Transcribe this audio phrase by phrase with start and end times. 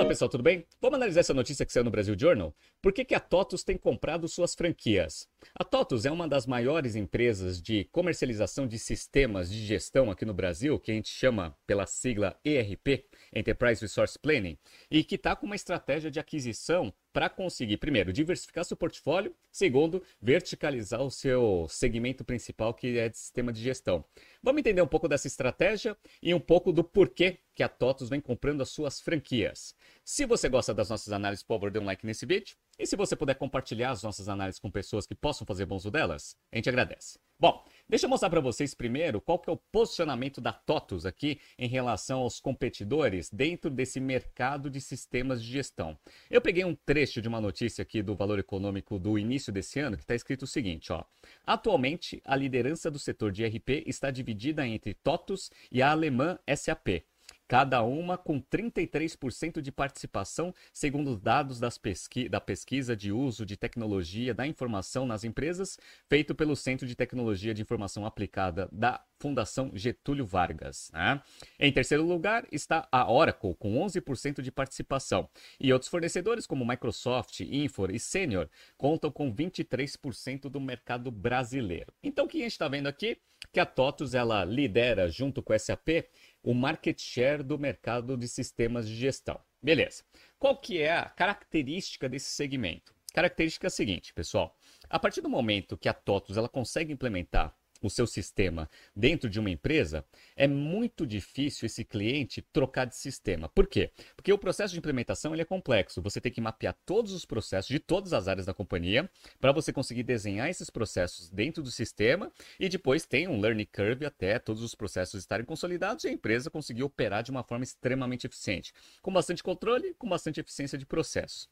[0.00, 0.66] Fala pessoal, tudo bem?
[0.80, 2.56] Vamos analisar essa notícia que saiu no Brasil Journal?
[2.80, 5.28] Por que, que a TOTUS tem comprado suas franquias?
[5.54, 10.32] A TOTUS é uma das maiores empresas de comercialização de sistemas de gestão aqui no
[10.32, 14.56] Brasil, que a gente chama pela sigla ERP, Enterprise Resource Planning,
[14.90, 20.02] e que está com uma estratégia de aquisição para conseguir, primeiro, diversificar seu portfólio, segundo,
[20.20, 24.04] verticalizar o seu segmento principal, que é de sistema de gestão.
[24.42, 28.20] Vamos entender um pouco dessa estratégia e um pouco do porquê que a TOTUS vem
[28.20, 29.74] comprando as suas franquias.
[30.04, 32.56] Se você gosta das nossas análises, por favor, dê um like nesse vídeo.
[32.78, 35.90] E se você puder compartilhar as nossas análises com pessoas que possam fazer bom uso
[35.90, 37.18] delas, a gente agradece.
[37.40, 41.40] Bom, deixa eu mostrar para vocês primeiro qual que é o posicionamento da TOTUS aqui
[41.58, 45.98] em relação aos competidores dentro desse mercado de sistemas de gestão.
[46.30, 49.96] Eu peguei um trecho de uma notícia aqui do Valor Econômico do início desse ano
[49.96, 51.02] que está escrito o seguinte, ó.
[51.46, 57.02] Atualmente, a liderança do setor de RP está dividida entre TOTUS e a alemã SAP
[57.48, 63.56] cada uma com 33% de participação, segundo os dados pesqui da pesquisa de uso de
[63.56, 65.78] tecnologia da informação nas empresas,
[66.08, 70.90] feito pelo Centro de Tecnologia de Informação Aplicada da Fundação Getúlio Vargas.
[70.92, 71.20] Né?
[71.58, 75.28] Em terceiro lugar está a Oracle, com 11% de participação.
[75.58, 81.92] E outros fornecedores, como Microsoft, Infor e Senior, contam com 23% do mercado brasileiro.
[82.02, 83.18] Então, o que a gente está vendo aqui?
[83.52, 86.04] Que a TOTUS ela lidera, junto com a SAP,
[86.42, 89.40] o market share do mercado de sistemas de gestão.
[89.62, 90.02] Beleza.
[90.38, 92.94] Qual que é a característica desse segmento?
[93.12, 94.56] Característica é a seguinte, pessoal.
[94.88, 97.54] A partir do momento que a TOTUS ela consegue implementar
[97.86, 100.04] o seu sistema dentro de uma empresa,
[100.36, 103.48] é muito difícil esse cliente trocar de sistema.
[103.48, 103.90] Por quê?
[104.16, 106.02] Porque o processo de implementação ele é complexo.
[106.02, 109.72] Você tem que mapear todos os processos de todas as áreas da companhia para você
[109.72, 114.62] conseguir desenhar esses processos dentro do sistema e depois tem um learning curve até todos
[114.62, 118.72] os processos estarem consolidados e a empresa conseguir operar de uma forma extremamente eficiente,
[119.02, 121.48] com bastante controle, com bastante eficiência de processo.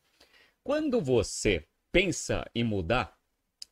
[0.63, 3.18] Quando você pensa em mudar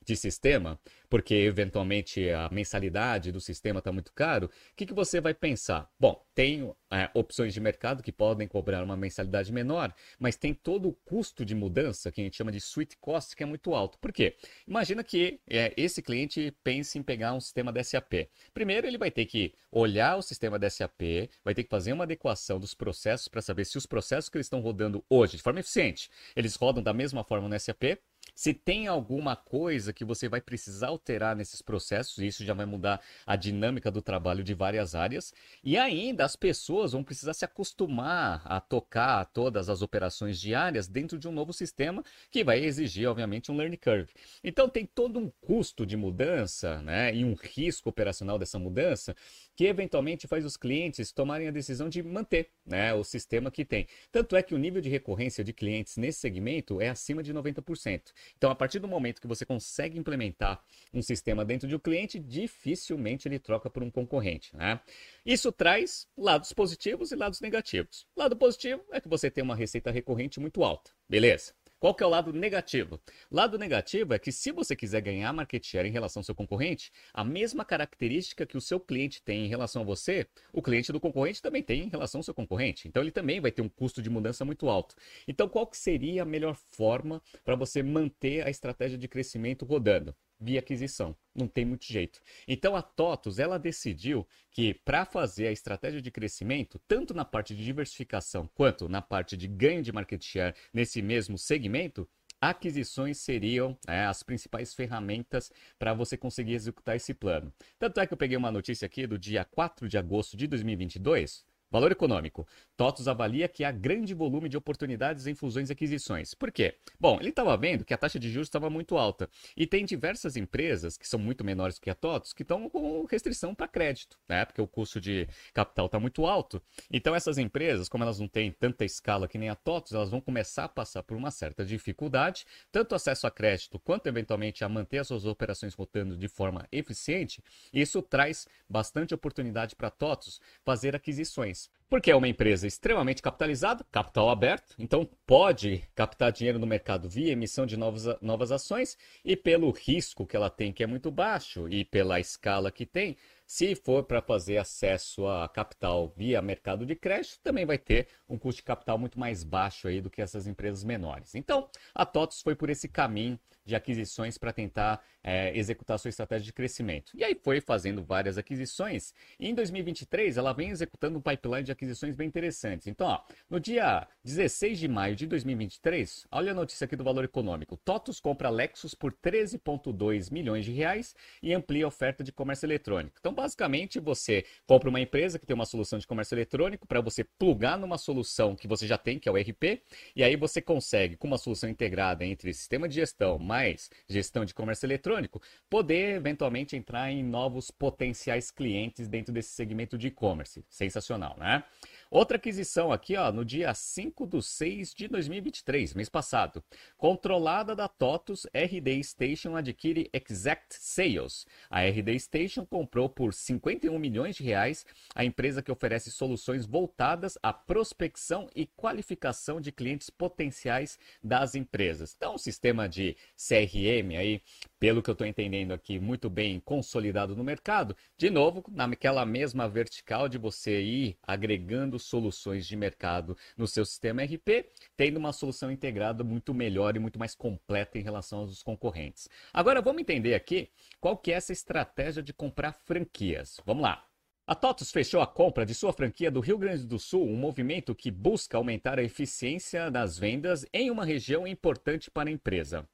[0.06, 0.78] de sistema,
[1.10, 5.90] porque eventualmente a mensalidade do sistema está muito caro, o que, que você vai pensar?
[5.98, 10.88] Bom, tem é, opções de mercado que podem cobrar uma mensalidade menor, mas tem todo
[10.88, 13.98] o custo de mudança, que a gente chama de suite cost, que é muito alto.
[13.98, 14.36] Por quê?
[14.66, 18.28] Imagina que é, esse cliente pense em pegar um sistema da SAP.
[18.54, 22.04] Primeiro, ele vai ter que olhar o sistema da SAP, vai ter que fazer uma
[22.04, 25.60] adequação dos processos para saber se os processos que eles estão rodando hoje, de forma
[25.60, 27.98] eficiente, eles rodam da mesma forma no SAP,
[28.36, 33.00] se tem alguma coisa que você vai precisar alterar nesses processos, isso já vai mudar
[33.26, 35.32] a dinâmica do trabalho de várias áreas.
[35.64, 41.18] E ainda as pessoas vão precisar se acostumar a tocar todas as operações diárias dentro
[41.18, 44.12] de um novo sistema que vai exigir, obviamente, um learning curve.
[44.44, 49.16] Então tem todo um custo de mudança né, e um risco operacional dessa mudança
[49.56, 53.86] que eventualmente faz os clientes tomarem a decisão de manter né, o sistema que tem.
[54.12, 58.12] Tanto é que o nível de recorrência de clientes nesse segmento é acima de 90%.
[58.36, 62.18] Então, a partir do momento que você consegue implementar um sistema dentro de um cliente,
[62.18, 64.54] dificilmente ele troca por um concorrente.
[64.56, 64.80] Né?
[65.24, 68.06] Isso traz lados positivos e lados negativos.
[68.16, 70.90] lado positivo é que você tem uma receita recorrente muito alta.
[71.08, 71.54] Beleza?
[71.78, 72.98] Qual que é o lado negativo?
[73.30, 76.90] Lado negativo é que se você quiser ganhar market share em relação ao seu concorrente,
[77.12, 80.98] a mesma característica que o seu cliente tem em relação a você, o cliente do
[80.98, 82.88] concorrente também tem em relação ao seu concorrente.
[82.88, 84.94] Então ele também vai ter um custo de mudança muito alto.
[85.28, 90.16] Então qual que seria a melhor forma para você manter a estratégia de crescimento rodando?
[90.38, 91.16] Via aquisição.
[91.34, 92.20] Não tem muito jeito.
[92.46, 97.54] Então a TOTUS ela decidiu que para fazer a estratégia de crescimento, tanto na parte
[97.54, 102.08] de diversificação quanto na parte de ganho de market share nesse mesmo segmento,
[102.40, 107.52] aquisições seriam é, as principais ferramentas para você conseguir executar esse plano.
[107.78, 111.44] Tanto é que eu peguei uma notícia aqui do dia 4 de agosto de 2022
[111.68, 112.46] Valor econômico.
[112.76, 116.32] TOTUS avalia que há grande volume de oportunidades em fusões e aquisições.
[116.32, 116.76] Por quê?
[117.00, 119.28] Bom, ele estava vendo que a taxa de juros estava muito alta.
[119.56, 123.52] E tem diversas empresas, que são muito menores que a TOTUS, que estão com restrição
[123.52, 124.44] para crédito, né?
[124.44, 126.62] Porque o custo de capital está muito alto.
[126.88, 130.20] Então, essas empresas, como elas não têm tanta escala que nem a TOTUS, elas vão
[130.20, 134.98] começar a passar por uma certa dificuldade, tanto acesso a crédito quanto, eventualmente, a manter
[134.98, 137.42] as suas operações rotando de forma eficiente.
[137.72, 141.55] Isso traz bastante oportunidade para a TOTUS fazer aquisições
[141.88, 147.32] porque é uma empresa extremamente capitalizada, capital aberto, então pode captar dinheiro no mercado via
[147.32, 151.68] emissão de novas, novas ações e pelo risco que ela tem, que é muito baixo,
[151.68, 153.16] e pela escala que tem,
[153.46, 158.36] se for para fazer acesso a capital via mercado de crédito, também vai ter um
[158.36, 161.36] custo de capital muito mais baixo aí do que essas empresas menores.
[161.36, 166.44] Então, a TOTOS foi por esse caminho de aquisições para tentar é, executar sua estratégia
[166.44, 167.10] de crescimento.
[167.14, 169.12] E aí foi fazendo várias aquisições.
[169.40, 172.86] E em 2023, ela vem executando um pipeline de aquisições bem interessantes.
[172.86, 173.20] Então, ó,
[173.50, 177.76] no dia 16 de maio de 2023, olha a notícia aqui do Valor Econômico.
[177.76, 183.16] TOTUS compra Lexus por 13,2 milhões de reais e amplia a oferta de comércio eletrônico.
[183.18, 187.24] Então, basicamente, você compra uma empresa que tem uma solução de comércio eletrônico para você
[187.24, 189.82] plugar numa solução que você já tem, que é o RP,
[190.14, 194.52] e aí você consegue, com uma solução integrada entre sistema de gestão mais gestão de
[194.52, 200.62] comércio eletrônico, poder eventualmente entrar em novos potenciais clientes dentro desse segmento de e-commerce.
[200.68, 201.64] Sensacional, né?
[202.10, 206.62] Outra aquisição aqui, ó, no dia 5 de 6 de 2023, mês passado.
[206.96, 211.46] Controlada da TOTUS, RD Station adquire Exact Sales.
[211.68, 214.86] A RD Station comprou por 51 milhões de reais
[215.16, 222.14] a empresa que oferece soluções voltadas à prospecção e qualificação de clientes potenciais das empresas.
[222.16, 224.40] Então, um sistema de CRM aí,
[224.78, 227.96] pelo que eu estou entendendo aqui, muito bem consolidado no mercado.
[228.16, 234.22] De novo, naquela mesma vertical de você ir agregando soluções de mercado no seu sistema
[234.22, 239.28] RP, tendo uma solução integrada muito melhor e muito mais completa em relação aos concorrentes.
[239.52, 240.68] Agora vamos entender aqui
[241.00, 243.60] qual que é essa estratégia de comprar franquias.
[243.64, 244.06] Vamos lá.
[244.48, 247.96] A TOTUS fechou a compra de sua franquia do Rio Grande do Sul, um movimento
[247.96, 252.88] que busca aumentar a eficiência das vendas em uma região importante para a empresa.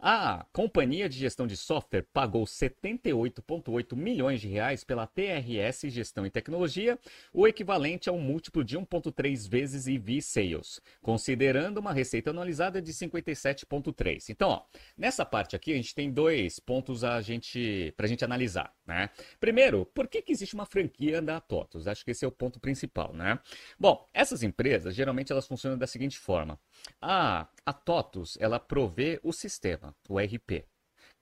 [0.00, 6.30] A companhia de gestão de software pagou 78,8 milhões de reais pela TRS Gestão e
[6.30, 6.96] Tecnologia,
[7.32, 12.92] o equivalente a um múltiplo de 1,3 vezes EV Sales, considerando uma receita anualizada de
[12.92, 14.28] 57,3.
[14.28, 14.62] Então, ó,
[14.96, 18.77] nessa parte aqui a gente tem dois pontos a gente, para a gente analisar.
[18.88, 19.10] Né?
[19.38, 21.86] Primeiro, por que, que existe uma franquia da TOTUS?
[21.86, 23.12] Acho que esse é o ponto principal.
[23.12, 23.38] Né?
[23.78, 26.58] Bom, essas empresas geralmente elas funcionam da seguinte forma:
[26.98, 30.64] a, a TOTUS ela provê o sistema o RP.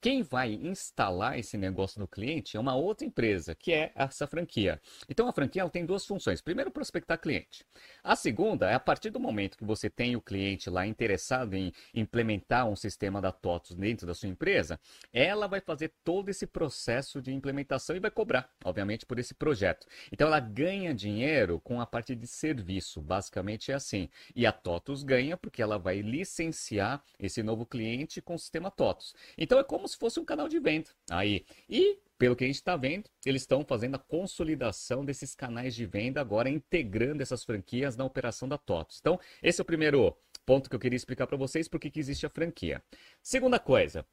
[0.01, 4.81] Quem vai instalar esse negócio no cliente é uma outra empresa, que é essa franquia.
[5.09, 6.41] Então a franquia tem duas funções.
[6.41, 7.65] Primeiro, prospectar cliente.
[8.05, 11.73] A segunda é a partir do momento que você tem o cliente lá interessado em
[11.95, 14.79] implementar um sistema da TOTOS dentro da sua empresa,
[15.13, 19.87] ela vai fazer todo esse processo de implementação e vai cobrar, obviamente, por esse projeto.
[20.13, 24.09] Então ela ganha dinheiro com a parte de serviço, basicamente é assim.
[24.35, 29.15] E a TOTOS ganha porque ela vai licenciar esse novo cliente com o sistema TOTOS.
[29.37, 30.91] Então é como como se fosse um canal de venda.
[31.09, 35.77] Aí, e pelo que a gente está vendo, eles estão fazendo a consolidação desses canais
[35.77, 38.99] de venda agora, integrando essas franquias na operação da TOTOS.
[39.01, 42.27] Então, esse é o primeiro ponto que eu queria explicar para vocês porque que existe
[42.27, 42.83] a franquia.
[43.23, 44.05] Segunda coisa,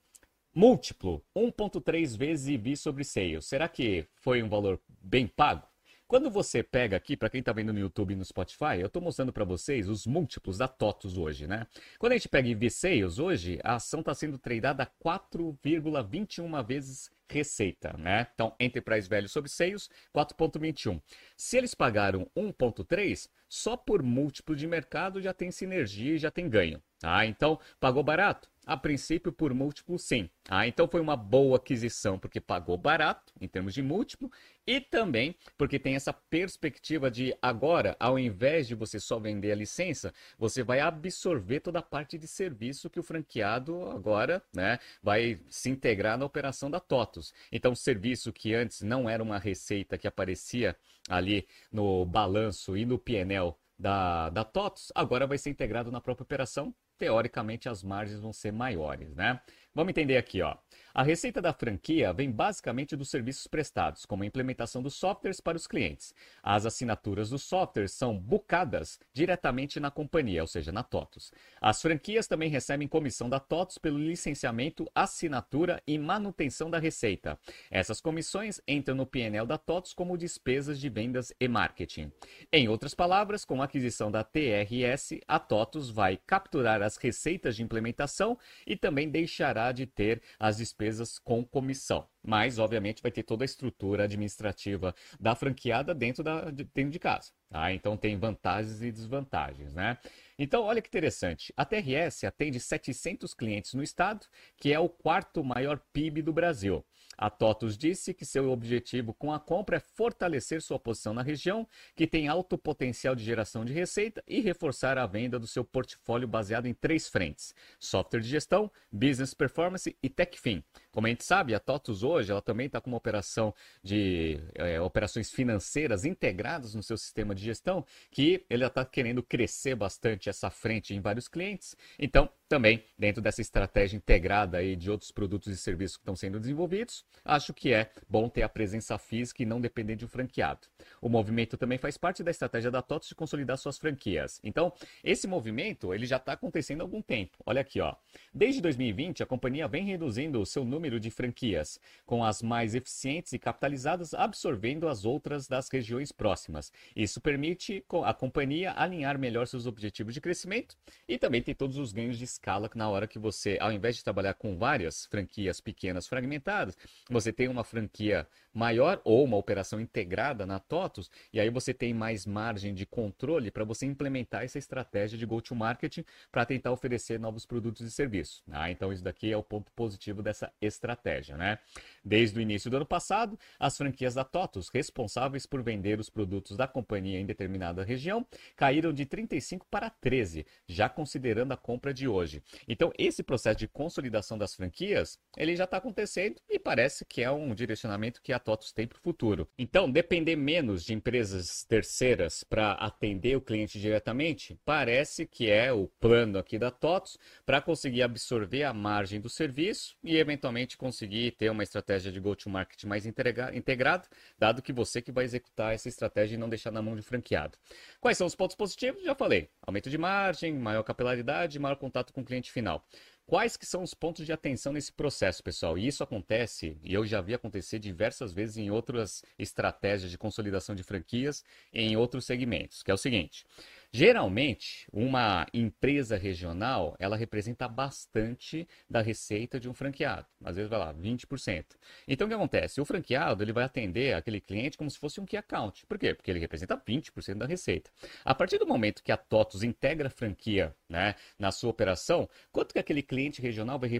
[0.53, 3.45] múltiplo, 1.3 vezes EV sobre sales.
[3.45, 5.67] Será que foi um valor bem pago?
[6.07, 9.01] Quando você pega aqui, para quem está vendo no YouTube e no Spotify, eu estou
[9.01, 11.65] mostrando para vocês os múltiplos da TOTUS hoje, né?
[11.97, 17.95] Quando a gente pega EV Sales hoje, a ação está sendo tradada 4,21 vezes receita,
[17.97, 18.27] né?
[18.33, 21.01] Então, Enterprise Value sobre Sales, 4,21.
[21.35, 26.47] Se eles pagaram 1,3, só por múltiplo de mercado já tem sinergia e já tem
[26.47, 27.25] ganho, tá?
[27.25, 28.52] Então, pagou barato?
[28.65, 30.29] A princípio, por múltiplo, sim.
[30.47, 34.31] Ah, então foi uma boa aquisição, porque pagou barato em termos de múltiplo
[34.65, 39.55] e também porque tem essa perspectiva de agora, ao invés de você só vender a
[39.55, 45.41] licença, você vai absorver toda a parte de serviço que o franqueado agora né, vai
[45.49, 47.33] se integrar na operação da TOTUS.
[47.51, 50.75] Então, serviço que antes não era uma receita que aparecia
[51.09, 56.23] ali no balanço e no PNL da, da TOTUS, agora vai ser integrado na própria
[56.23, 56.73] operação.
[57.03, 59.41] Teoricamente, as margens vão ser maiores, né?
[59.75, 60.55] Vamos entender aqui, ó.
[60.95, 65.57] A receita da franquia vem basicamente dos serviços prestados, como a implementação dos softwares para
[65.57, 66.13] os clientes.
[66.43, 71.31] As assinaturas dos softwares são bucadas diretamente na companhia, ou seja, na TOTUS.
[71.59, 77.39] As franquias também recebem comissão da TOTUS pelo licenciamento, assinatura e manutenção da receita.
[77.71, 82.11] Essas comissões entram no PNL da TOTUS como despesas de vendas e marketing.
[82.51, 87.63] Em outras palavras, com a aquisição da TRS, a TOTUS vai capturar as receitas de
[87.63, 92.07] implementação e também deixará de ter as despesas despesas com comissão.
[92.21, 97.31] Mas, obviamente, vai ter toda a estrutura administrativa da franqueada dentro, da, dentro de casa.
[97.49, 97.71] Tá?
[97.73, 99.97] Então, tem vantagens e desvantagens, né?
[100.37, 101.53] Então, olha que interessante.
[101.55, 104.25] A TRS atende 700 clientes no estado,
[104.57, 106.83] que é o quarto maior PIB do Brasil.
[107.17, 111.67] A TOTUS disse que seu objetivo com a compra é fortalecer sua posição na região,
[111.95, 116.27] que tem alto potencial de geração de receita, e reforçar a venda do seu portfólio
[116.27, 120.63] baseado em três frentes: software de gestão, business performance e TechFin.
[120.91, 123.53] Como a gente sabe, a TOTUS hoje ela também está com uma operação
[123.83, 129.75] de é, operações financeiras integradas no seu sistema de gestão, que ele está querendo crescer
[129.75, 131.75] bastante essa frente em vários clientes.
[131.97, 136.39] Então, também dentro dessa estratégia integrada aí de outros produtos e serviços que estão sendo
[136.39, 140.67] desenvolvidos, acho que é bom ter a presença física e não depender de um franqueado.
[141.01, 144.39] O movimento também faz parte da estratégia da TOTS de consolidar suas franquias.
[144.43, 144.71] Então,
[145.03, 147.39] esse movimento ele já está acontecendo há algum tempo.
[147.43, 147.95] Olha aqui, ó.
[148.31, 153.33] Desde 2020, a companhia vem reduzindo o seu número de franquias, com as mais eficientes
[153.33, 156.71] e capitalizadas absorvendo as outras das regiões próximas.
[156.95, 161.91] Isso permite a companhia alinhar melhor seus objetivos de crescimento e também tem todos os
[161.91, 166.05] ganhos de escala na hora que você, ao invés de trabalhar com várias franquias pequenas
[166.07, 166.77] fragmentadas,
[167.09, 171.93] você tem uma franquia maior ou uma operação integrada na TOTUS e aí você tem
[171.93, 175.99] mais margem de controle para você implementar essa estratégia de go-to-market
[176.31, 178.43] para tentar oferecer novos produtos e serviços.
[178.51, 181.57] Ah, então isso daqui é o ponto positivo dessa estratégia, né?
[182.03, 186.55] Desde o início do ano passado, as franquias da TOTUS, responsáveis por vender os produtos
[186.55, 192.07] da companhia em determinada região, caíram de 35 para 13, já considerando a compra de
[192.07, 192.43] hoje.
[192.67, 197.31] Então, esse processo de consolidação das franquias, ele já está acontecendo e parece que é
[197.31, 199.47] um direcionamento que a TOTUS tem para o futuro.
[199.57, 205.87] Então, depender menos de empresas terceiras para atender o cliente diretamente, parece que é o
[205.99, 211.49] plano aqui da TOTUS para conseguir absorver a margem do serviço e eventualmente conseguir ter
[211.49, 214.07] uma estratégia de go-to-market mais integrada,
[214.37, 217.57] dado que você que vai executar essa estratégia e não deixar na mão de franqueado.
[218.01, 219.03] Quais são os pontos positivos?
[219.03, 219.49] Já falei.
[219.61, 222.85] Aumento de margem, maior capilaridade, maior contato com o cliente final.
[223.25, 225.77] Quais que são os pontos de atenção nesse processo, pessoal?
[225.77, 230.75] E isso acontece, e eu já vi acontecer diversas vezes em outras estratégias de consolidação
[230.75, 233.45] de franquias em outros segmentos, que é o seguinte:
[233.95, 240.25] Geralmente, uma empresa regional, ela representa bastante da receita de um franqueado.
[240.43, 241.63] Às vezes vai lá, 20%.
[242.07, 242.81] Então, o que acontece?
[242.81, 245.85] O franqueado, ele vai atender aquele cliente como se fosse um key account.
[245.85, 246.15] Por quê?
[246.15, 247.91] Porque ele representa 20% da receita.
[248.25, 252.73] A partir do momento que a TOTUS integra a franquia né, na sua operação, quanto
[252.73, 253.91] que aquele cliente regional vai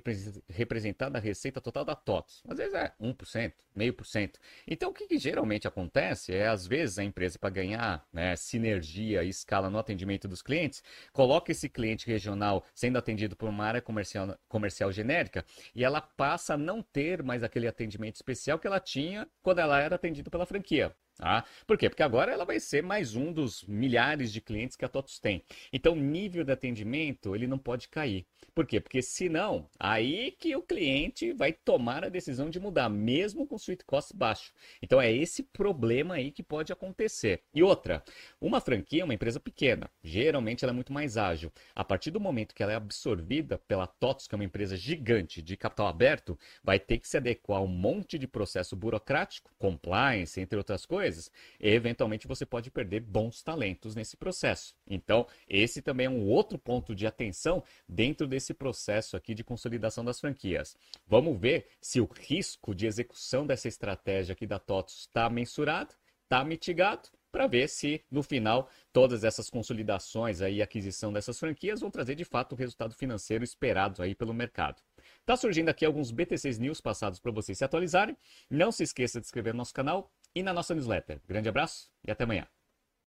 [0.50, 2.42] representar da receita total da TOTUS?
[2.50, 4.40] Às vezes é 1%, meio por cento.
[4.68, 9.24] Então, o que, que geralmente acontece é, às vezes, a empresa, para ganhar né, sinergia
[9.24, 13.82] e escala no atendimento dos clientes, coloca esse cliente regional sendo atendido por uma área
[13.82, 18.80] comercial, comercial genérica e ela passa a não ter mais aquele atendimento especial que ela
[18.80, 20.96] tinha quando ela era atendida pela franquia.
[21.16, 21.46] Tá?
[21.68, 21.90] Por quê?
[21.90, 25.44] Porque agora ela vai ser mais um dos milhares de clientes que a TOTUS tem.
[25.72, 28.26] Então, o nível de atendimento ele não pode cair.
[28.54, 28.80] Por quê?
[28.80, 33.84] Porque senão, aí que o cliente vai tomar a decisão de mudar, mesmo com sweet
[33.86, 34.54] cost baixo.
[34.82, 37.42] Então, é esse problema aí que pode acontecer.
[37.54, 38.04] E outra,
[38.40, 39.90] uma franquia é uma empresa pequena.
[40.04, 41.52] Geralmente, ela é muito mais ágil.
[41.76, 45.42] A partir do momento que ela é absorvida pela TOTUS, que é uma empresa gigante
[45.42, 50.40] de capital aberto, vai ter que se adequar a um monte de processo burocrático, compliance,
[50.40, 51.30] entre outras coisas, coisas,
[51.60, 54.74] eventualmente você pode perder bons talentos nesse processo.
[54.88, 60.06] Então, esse também é um outro ponto de atenção dentro desse processo aqui de consolidação
[60.06, 60.78] das franquias.
[61.06, 65.94] Vamos ver se o risco de execução dessa estratégia aqui da TOTOS está mensurado,
[66.24, 71.90] está mitigado para ver se no final todas essas consolidações aí, aquisição dessas franquias vão
[71.90, 74.82] trazer de fato o resultado financeiro esperado aí pelo mercado.
[75.26, 78.16] Tá surgindo aqui alguns BTCs News passados para vocês se atualizarem.
[78.50, 81.22] Não se esqueça de inscrever no nosso canal e na nossa newsletter.
[81.28, 82.48] Grande abraço e até amanhã.